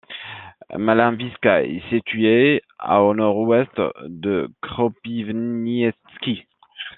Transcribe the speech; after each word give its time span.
Mala 0.79 1.11
Vyska 1.11 1.61
est 1.61 1.87
située 1.91 2.63
à 2.79 3.03
au 3.03 3.13
nord-ouest 3.13 3.79
de 4.07 4.49
Kropyvnytsky. 4.63 6.47